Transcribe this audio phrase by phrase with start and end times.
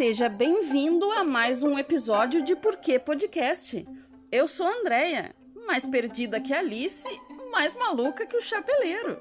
[0.00, 3.86] Seja bem-vindo a mais um episódio de Porquê Podcast.
[4.32, 5.34] Eu sou a Andrea,
[5.66, 7.06] mais perdida que Alice,
[7.52, 9.18] mais maluca que o chapeleiro.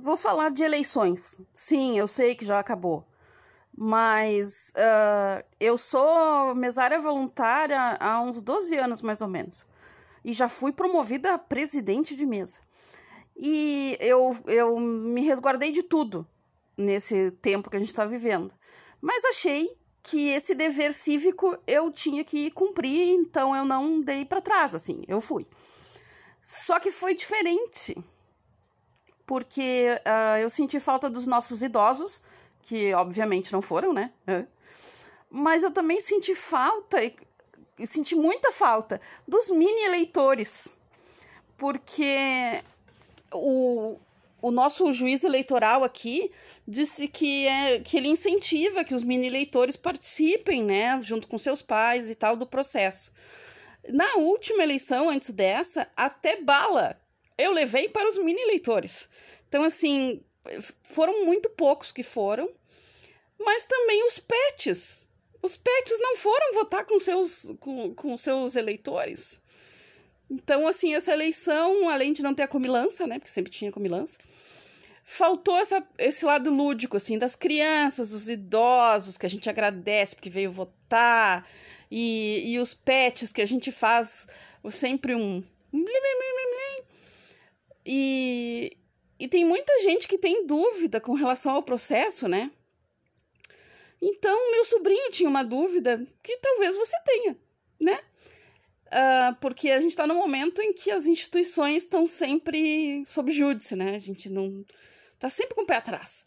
[0.00, 1.40] Vou falar de eleições.
[1.52, 3.04] Sim, eu sei que já acabou.
[3.76, 9.66] Mas uh, eu sou mesária voluntária há uns 12 anos, mais ou menos.
[10.24, 12.60] E já fui promovida a presidente de mesa.
[13.36, 16.26] E eu, eu me resguardei de tudo
[16.76, 18.54] nesse tempo que a gente está vivendo.
[19.00, 24.40] Mas achei que esse dever cívico eu tinha que cumprir, então eu não dei para
[24.40, 25.46] trás, assim, eu fui.
[26.40, 27.96] Só que foi diferente
[29.28, 32.22] porque uh, eu senti falta dos nossos idosos,
[32.62, 34.10] que obviamente não foram, né?
[35.30, 36.96] Mas eu também senti falta,
[37.78, 38.98] e senti muita falta,
[39.28, 40.74] dos mini eleitores,
[41.58, 42.64] porque
[43.30, 43.98] o,
[44.40, 46.32] o nosso juiz eleitoral aqui
[46.66, 51.60] disse que, é, que ele incentiva que os mini eleitores participem, né, junto com seus
[51.60, 53.12] pais e tal, do processo.
[53.90, 56.98] Na última eleição, antes dessa, até bala
[57.38, 59.08] eu levei para os mini leitores.
[59.48, 60.20] Então, assim,
[60.82, 62.50] foram muito poucos que foram,
[63.38, 65.08] mas também os pets.
[65.40, 69.40] Os pets não foram votar com seus, com, com seus eleitores.
[70.30, 73.18] Então, assim, essa eleição, além de não ter a comilança, né?
[73.18, 74.18] Porque sempre tinha comilança,
[75.04, 80.28] faltou essa, esse lado lúdico, assim, das crianças, dos idosos, que a gente agradece porque
[80.28, 81.48] veio votar,
[81.90, 84.26] e, e os pets que a gente faz
[84.70, 85.42] sempre um.
[87.90, 88.76] E,
[89.18, 92.50] e tem muita gente que tem dúvida com relação ao processo, né?
[93.98, 97.38] Então, meu sobrinho tinha uma dúvida que talvez você tenha,
[97.80, 97.98] né?
[98.88, 103.74] Uh, porque a gente está no momento em que as instituições estão sempre sob júdice,
[103.74, 103.94] né?
[103.94, 104.66] A gente não.
[105.18, 106.26] tá sempre com o pé atrás.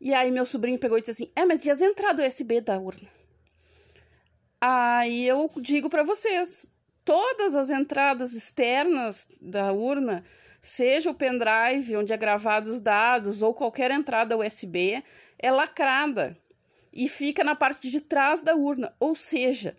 [0.00, 2.76] E aí, meu sobrinho pegou e disse assim: É, mas e as entradas USB da
[2.76, 3.08] urna?
[4.60, 6.66] Aí eu digo para vocês:
[7.04, 10.24] todas as entradas externas da urna
[10.62, 15.02] seja o pendrive onde é gravado os dados ou qualquer entrada USB,
[15.36, 16.38] é lacrada
[16.92, 19.76] e fica na parte de trás da urna, ou seja,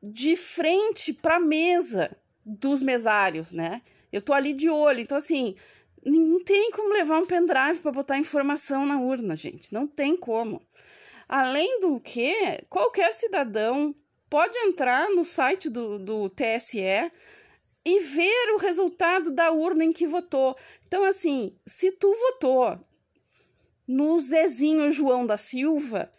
[0.00, 2.16] de frente para a mesa
[2.46, 3.82] dos mesários, né?
[4.12, 5.56] Eu tô ali de olho, então assim,
[6.04, 10.62] não tem como levar um pendrive para botar informação na urna, gente, não tem como.
[11.28, 13.94] Além do que, qualquer cidadão
[14.30, 17.10] pode entrar no site do, do TSE
[17.84, 20.56] e ver o resultado da urna em que votou.
[20.86, 22.78] Então, assim, se tu votou
[23.86, 26.10] no Zezinho João da Silva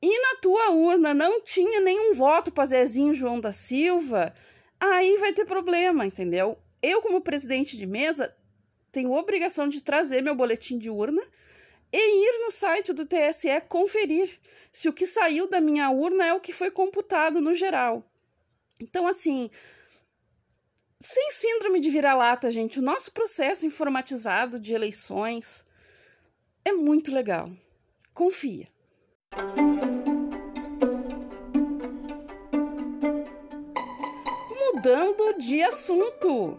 [0.00, 4.34] e na tua urna não tinha nenhum voto para Zezinho João da Silva,
[4.80, 6.58] aí vai ter problema, entendeu?
[6.82, 8.34] Eu, como presidente de mesa,
[8.90, 11.22] tenho obrigação de trazer meu boletim de urna
[11.92, 14.40] e ir no site do TSE conferir
[14.72, 18.04] se o que saiu da minha urna é o que foi computado no geral.
[18.78, 19.50] Então, assim,
[21.06, 25.64] sem síndrome de vira-lata, gente, o nosso processo informatizado de eleições
[26.64, 27.48] é muito legal.
[28.12, 28.68] Confia.
[34.50, 36.58] Mudando de assunto.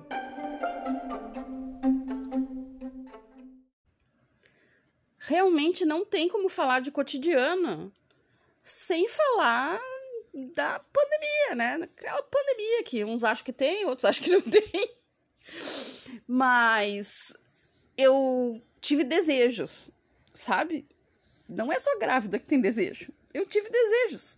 [5.18, 7.92] Realmente não tem como falar de cotidiano
[8.64, 9.78] sem falar
[10.54, 11.90] da pandemia, né?
[11.98, 14.98] Aquela pandemia que uns acham que tem, outros acham que não tem.
[16.28, 17.34] Mas
[17.98, 19.90] eu tive desejos,
[20.34, 20.88] sabe?
[21.50, 23.12] Não é só grávida que tem desejo.
[23.34, 24.38] Eu tive desejos.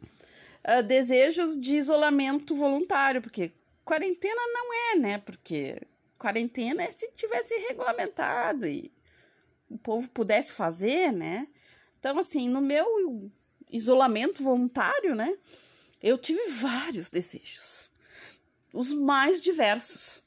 [0.67, 3.51] Uh, desejos de isolamento voluntário, porque
[3.83, 5.17] quarentena não é, né?
[5.17, 5.81] Porque
[6.17, 8.91] quarentena é se tivesse regulamentado e
[9.69, 11.47] o povo pudesse fazer, né?
[11.99, 13.31] Então, assim, no meu
[13.71, 15.37] isolamento voluntário, né?
[16.01, 17.91] Eu tive vários desejos,
[18.73, 20.23] os mais diversos.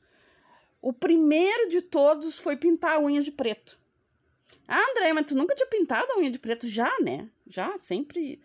[0.81, 3.81] O primeiro de todos foi pintar a unha de preto.
[4.67, 6.67] Ah, André, mas tu nunca tinha pintado a unha de preto?
[6.67, 7.31] Já, né?
[7.47, 8.41] Já, sempre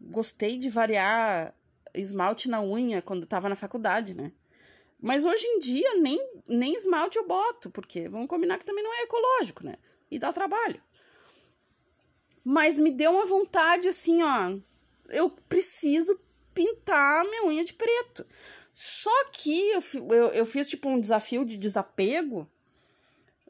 [0.00, 1.54] gostei de variar
[1.94, 4.32] esmalte na unha quando estava na faculdade, né?
[5.00, 6.18] Mas hoje em dia nem,
[6.48, 9.76] nem esmalte eu boto, porque vamos combinar que também não é ecológico, né?
[10.10, 10.82] E dá trabalho.
[12.44, 14.56] Mas me deu uma vontade assim, ó.
[15.08, 16.18] Eu preciso
[16.56, 18.26] pintar minha unha de preto.
[18.72, 22.50] Só que eu, eu, eu fiz tipo um desafio de desapego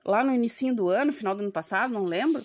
[0.05, 2.45] lá no início do ano, final do ano passado, não lembro.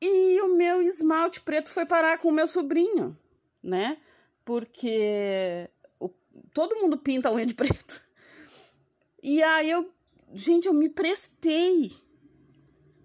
[0.00, 3.16] E o meu esmalte preto foi parar com o meu sobrinho,
[3.62, 3.98] né?
[4.44, 6.08] Porque o,
[6.52, 8.02] todo mundo pinta a unha de preto.
[9.22, 9.92] E aí eu,
[10.32, 11.92] gente, eu me prestei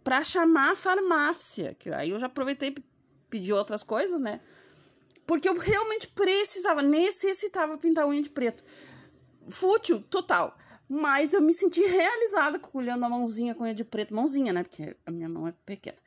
[0.04, 2.76] para chamar a farmácia, que aí eu já aproveitei
[3.30, 4.40] pedi outras coisas, né?
[5.34, 8.64] Porque eu realmente precisava, necessitava pintar unha de preto.
[9.50, 10.56] Fútil, total.
[10.88, 14.14] Mas eu me senti realizada olhando a mãozinha com unha de preto.
[14.14, 14.62] Mãozinha, né?
[14.62, 15.98] Porque a minha mão é pequena.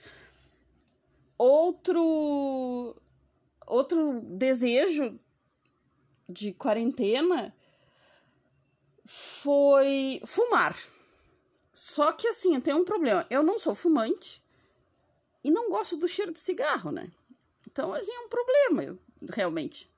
[1.36, 2.94] Outro.
[3.66, 5.18] Outro desejo
[6.28, 7.52] de quarentena
[9.04, 10.76] foi fumar.
[11.72, 13.26] Só que assim, tem um problema.
[13.28, 14.40] Eu não sou fumante
[15.42, 17.10] e não gosto do cheiro de cigarro, né?
[17.66, 19.00] Então, assim, é um problema,
[19.32, 19.90] realmente.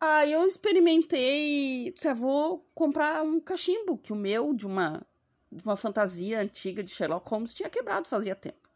[0.00, 5.06] Aí eu experimentei, disse, ah, vou comprar um cachimbo, que o meu, de uma,
[5.50, 8.68] de uma fantasia antiga de Sherlock Holmes, tinha quebrado fazia tempo.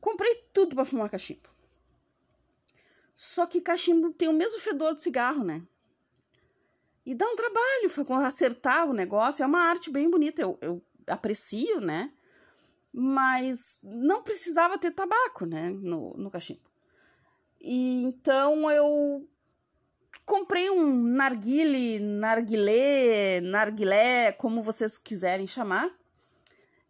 [0.00, 1.48] Comprei tudo para fumar cachimbo.
[3.16, 5.60] Só que cachimbo tem o mesmo fedor de cigarro, né?
[7.04, 7.90] E dá um trabalho
[8.26, 9.42] acertar o negócio.
[9.42, 12.12] É uma arte bem bonita, eu, eu aprecio, né?
[12.92, 15.70] Mas não precisava ter tabaco, né?
[15.70, 16.67] No, no cachimbo.
[17.60, 19.28] E então eu
[20.24, 25.90] comprei um narguile, narguilé, narguilé, como vocês quiserem chamar,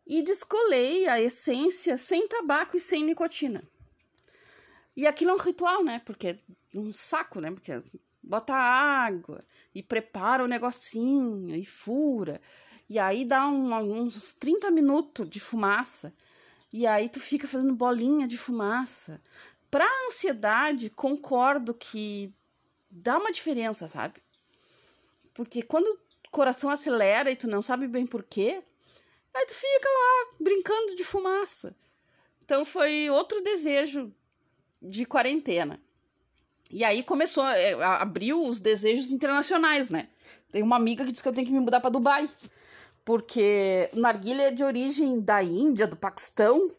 [0.06, 3.62] e descolei a essência sem tabaco e sem nicotina.
[4.96, 6.02] E aquilo é um ritual, né?
[6.04, 6.38] Porque é
[6.74, 7.50] um saco, né?
[7.50, 7.80] Porque
[8.20, 9.44] bota água
[9.74, 12.40] e prepara o negocinho e fura.
[12.90, 16.12] E aí dá um, uns 30 minutos de fumaça.
[16.72, 19.20] E aí tu fica fazendo bolinha de fumaça.
[19.70, 22.32] Pra ansiedade, concordo que
[22.90, 24.22] dá uma diferença, sabe?
[25.34, 28.62] Porque quando o coração acelera e tu não sabe bem por quê,
[29.34, 31.76] aí tu fica lá brincando de fumaça.
[32.44, 34.12] Então foi outro desejo
[34.80, 35.80] de quarentena.
[36.70, 40.08] E aí começou, é, abriu os desejos internacionais, né?
[40.50, 42.28] Tem uma amiga que disse que eu tenho que me mudar para Dubai,
[43.04, 46.70] porque narguilha é de origem da Índia, do Paquistão.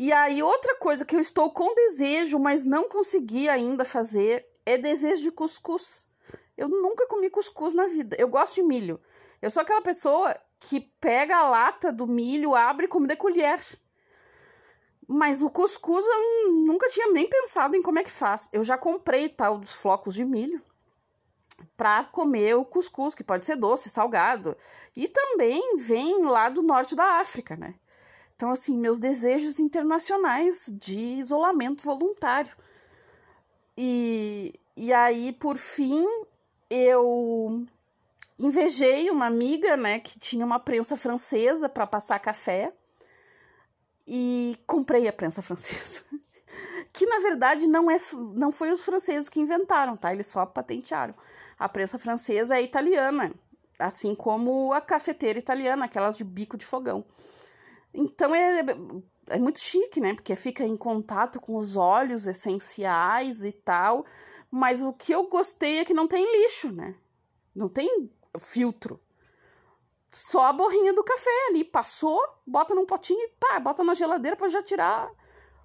[0.00, 4.78] E aí outra coisa que eu estou com desejo, mas não consegui ainda fazer, é
[4.78, 6.06] desejo de cuscuz.
[6.56, 8.14] Eu nunca comi cuscuz na vida.
[8.16, 9.00] Eu gosto de milho.
[9.42, 13.60] Eu sou aquela pessoa que pega a lata do milho, abre como de colher.
[15.04, 18.48] Mas o cuscuz eu nunca tinha nem pensado em como é que faz.
[18.52, 20.62] Eu já comprei tal dos flocos de milho
[21.76, 24.56] para comer o cuscuz, que pode ser doce, salgado.
[24.94, 27.74] E também vem lá do norte da África, né?
[28.38, 32.56] Então, assim, meus desejos internacionais de isolamento voluntário.
[33.76, 36.06] E, e aí, por fim,
[36.70, 37.66] eu
[38.38, 42.72] invejei uma amiga, né, que tinha uma prensa francesa para passar café
[44.06, 46.04] e comprei a prensa francesa.
[46.92, 47.96] que na verdade não é
[48.36, 50.12] não foi os franceses que inventaram, tá?
[50.12, 51.14] Eles só patentearam.
[51.58, 53.34] A prensa francesa é italiana,
[53.80, 57.04] assim como a cafeteira italiana, aquelas de bico de fogão.
[57.92, 58.64] Então é,
[59.28, 60.14] é muito chique, né?
[60.14, 64.04] Porque fica em contato com os óleos essenciais e tal.
[64.50, 66.94] Mas o que eu gostei é que não tem lixo, né?
[67.54, 69.00] Não tem filtro
[70.10, 71.64] só a borrinha do café ali.
[71.64, 75.10] Passou, bota num potinho e pá, bota na geladeira para já tirar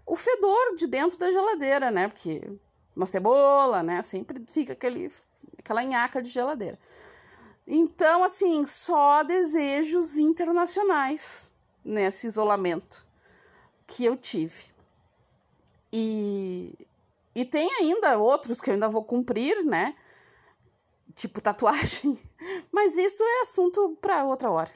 [0.06, 2.08] o fedor de dentro da geladeira, né?
[2.08, 2.42] Porque
[2.96, 4.01] uma cebola, né?
[4.01, 5.12] Sempre fica aquele,
[5.58, 6.77] aquela nhaca de geladeira.
[7.65, 11.53] Então, assim, só desejos internacionais
[11.84, 13.06] nesse isolamento
[13.86, 14.72] que eu tive.
[15.92, 16.74] E,
[17.36, 19.96] e tem ainda outros que eu ainda vou cumprir, né?
[21.16, 22.20] tipo tatuagem.
[22.72, 24.72] Mas isso é assunto para outra hora.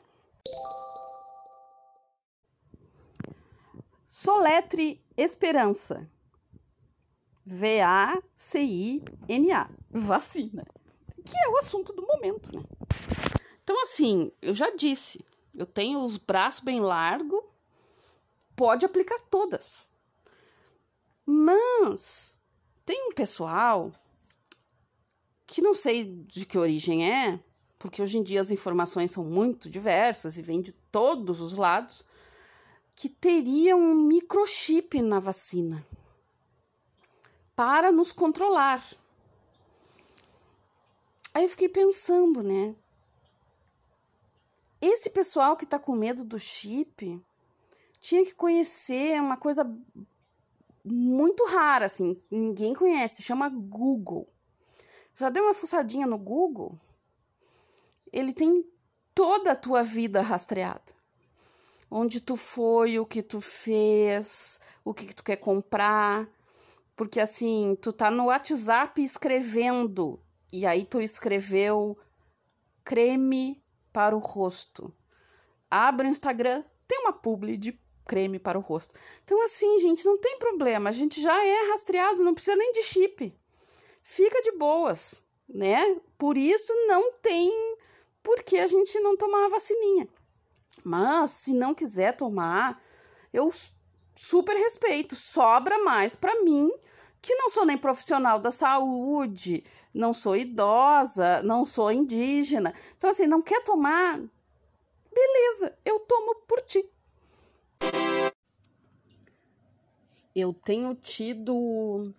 [4.07, 6.09] Soletre Esperança.
[7.45, 8.19] V-A-C-I-N-A.
[9.89, 10.65] Vacina.
[11.23, 12.63] Que é o assunto do momento, né?
[13.63, 15.25] Então, assim, eu já disse,
[15.57, 17.43] eu tenho os braços bem largos,
[18.55, 19.89] pode aplicar todas.
[21.25, 22.39] Mas
[22.85, 23.91] tem um pessoal
[25.45, 27.39] que não sei de que origem é,
[27.79, 32.03] porque hoje em dia as informações são muito diversas e vêm de todos os lados,
[32.95, 35.85] que teria um microchip na vacina
[37.55, 38.85] para nos controlar.
[41.33, 42.75] Aí eu fiquei pensando, né?
[44.81, 47.19] Esse pessoal que tá com medo do chip
[47.99, 49.63] tinha que conhecer uma coisa
[50.83, 54.27] muito rara, assim, ninguém conhece, chama Google.
[55.15, 56.79] Já deu uma fuçadinha no Google?
[58.13, 58.63] Ele tem
[59.13, 60.95] toda a tua vida rastreada.
[61.89, 66.27] onde tu foi, o que tu fez, o que, que tu quer comprar.
[66.95, 70.19] Porque assim, tu tá no WhatsApp escrevendo,
[70.51, 71.97] e aí tu escreveu
[72.83, 73.61] creme
[73.97, 74.93] para o rosto.
[75.71, 78.93] Abre o Instagram, tem uma publi de creme para o rosto.
[79.23, 80.91] Então, assim, gente, não tem problema.
[80.91, 83.35] A gente já é rastreado, não precisa nem de chip.
[84.03, 85.99] Fica de boas, né?
[86.15, 87.51] Por isso não tem
[88.21, 90.07] por que a gente não tomar a vacininha.
[90.83, 92.79] Mas, se não quiser tomar,
[93.33, 93.51] eu
[94.15, 95.15] super respeito.
[95.15, 96.71] Sobra mais para mim,
[97.27, 99.61] que não sou nem profissional da saúde,
[99.93, 102.73] não sou idosa, não sou indígena.
[102.97, 104.17] Então, assim, não quer tomar?
[105.13, 106.89] Beleza, eu tomo por ti.
[110.33, 112.13] Eu tenho tido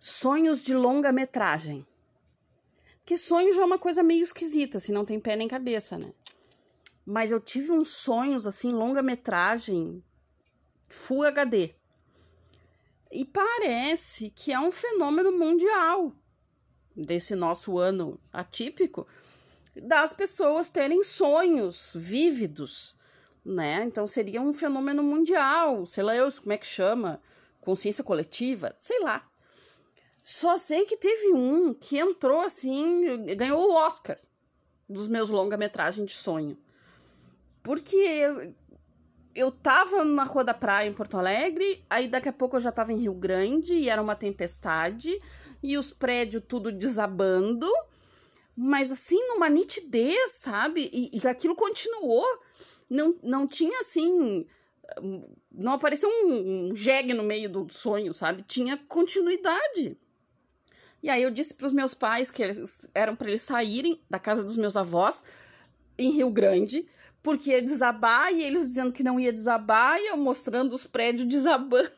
[0.00, 1.86] sonhos de longa-metragem.
[3.04, 6.12] Que sonho já é uma coisa meio esquisita, assim, não tem pé nem cabeça, né?
[7.06, 10.02] Mas eu tive uns sonhos, assim, longa-metragem,
[10.88, 11.72] Full HD.
[13.10, 16.12] E parece que é um fenômeno mundial
[16.94, 19.06] desse nosso ano atípico
[19.74, 22.96] das pessoas terem sonhos vívidos,
[23.44, 23.84] né?
[23.84, 27.20] Então seria um fenômeno mundial, sei lá eu, como é que chama?
[27.60, 29.28] Consciência coletiva, sei lá.
[30.22, 34.18] Só sei que teve um que entrou assim, ganhou o Oscar
[34.88, 36.58] dos meus longa-metragem de sonho.
[37.62, 38.54] Porque
[39.34, 42.72] eu, tava na Rua da Praia em Porto Alegre, aí daqui a pouco eu já
[42.72, 45.20] tava em Rio Grande e era uma tempestade
[45.62, 47.66] e os prédios tudo desabando,
[48.56, 50.90] mas assim, numa nitidez, sabe?
[50.92, 52.26] E, e aquilo continuou.
[52.88, 54.46] Não, não tinha assim.
[55.52, 58.42] Não apareceu um, um jegue no meio do sonho, sabe?
[58.42, 59.96] Tinha continuidade.
[61.02, 64.18] E aí eu disse para os meus pais que eles eram para eles saírem da
[64.18, 65.22] casa dos meus avós
[65.96, 66.86] em Rio Grande,
[67.22, 71.28] porque ia desabar e eles dizendo que não ia desabar e eu mostrando os prédios
[71.28, 71.90] desabando.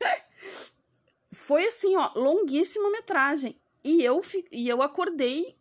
[1.32, 3.58] Foi assim, ó, longuíssima metragem.
[3.82, 4.20] E eu,
[4.50, 5.56] e eu acordei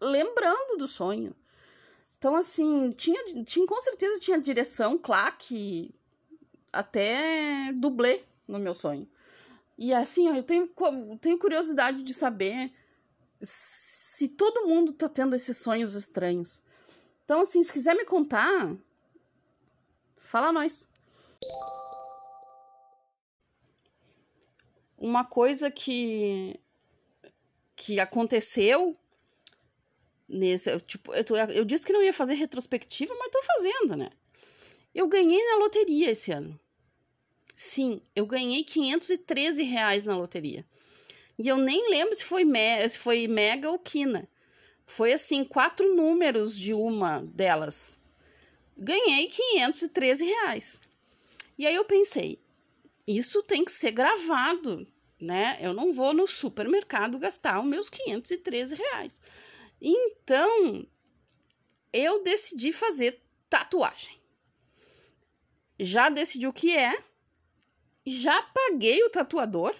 [0.00, 1.34] lembrando do sonho.
[2.18, 5.92] Então, assim, tinha, tinha com certeza tinha direção, claque,
[6.72, 9.08] até dublê no meu sonho.
[9.76, 10.70] E assim, ó, eu tenho,
[11.20, 12.72] tenho curiosidade de saber
[13.40, 16.62] se todo mundo tá tendo esses sonhos estranhos.
[17.24, 18.76] Então, assim, se quiser me contar,
[20.16, 20.86] fala nós.
[24.96, 26.58] Uma coisa que
[27.74, 28.96] que aconteceu
[30.28, 34.10] nesse, tipo, eu, eu disse que não ia fazer retrospectiva, mas tô fazendo, né?
[34.94, 36.58] Eu ganhei na loteria esse ano.
[37.54, 40.64] Sim, eu ganhei 513 reais na loteria.
[41.38, 44.28] E eu nem lembro se foi, me, se foi Mega ou Quina.
[44.92, 47.98] Foi assim, quatro números de uma delas.
[48.76, 50.82] Ganhei 513 reais.
[51.56, 52.38] E aí eu pensei,
[53.06, 54.86] isso tem que ser gravado,
[55.18, 55.58] né?
[55.62, 59.16] Eu não vou no supermercado gastar os meus 513 reais.
[59.80, 60.86] Então,
[61.90, 63.18] eu decidi fazer
[63.48, 64.20] tatuagem.
[65.80, 67.02] Já decidi o que é,
[68.04, 69.74] já paguei o tatuador,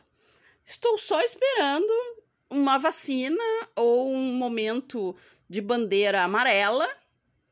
[0.64, 2.21] estou só esperando
[2.62, 3.42] uma vacina
[3.74, 5.16] ou um momento
[5.48, 6.88] de bandeira amarela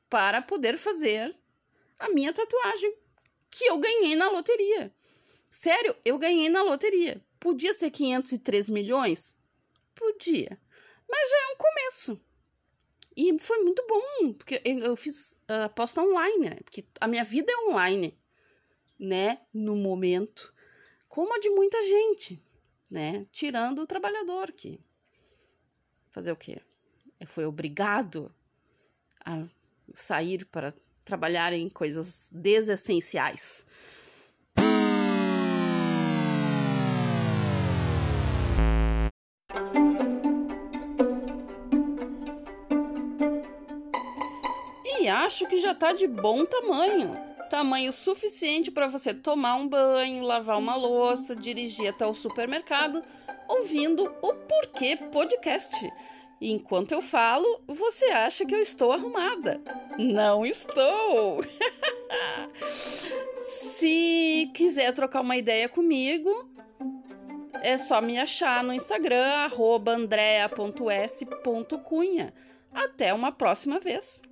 [0.08, 1.34] para poder fazer
[1.98, 2.94] a minha tatuagem
[3.50, 4.94] que eu ganhei na loteria.
[5.50, 7.20] Sério, eu ganhei na loteria.
[7.40, 9.34] Podia ser 503 milhões?
[9.96, 10.56] Podia.
[11.08, 12.20] Mas já é um começo.
[13.16, 16.56] E foi muito bom, porque eu fiz aposta online, né?
[16.64, 18.16] Porque a minha vida é online,
[18.96, 19.40] né?
[19.52, 20.54] No momento.
[21.08, 22.40] Como a de muita gente,
[22.88, 23.26] né?
[23.32, 24.80] Tirando o trabalhador que
[26.10, 26.60] fazer o quê?
[27.26, 28.32] Foi obrigado
[29.24, 29.44] a
[29.94, 30.74] sair para
[31.04, 33.64] trabalhar em coisas desessenciais.
[44.84, 47.29] E acho que já tá de bom tamanho.
[47.50, 53.02] Tamanho suficiente para você tomar um banho, lavar uma louça, dirigir até o supermercado
[53.48, 55.92] ouvindo o Porquê Podcast.
[56.40, 59.60] Enquanto eu falo, você acha que eu estou arrumada.
[59.98, 61.40] Não estou!
[63.74, 66.48] Se quiser trocar uma ideia comigo,
[67.60, 69.50] é só me achar no Instagram,
[69.88, 70.72] andrea.s.cunha.
[72.72, 74.22] Até uma próxima vez!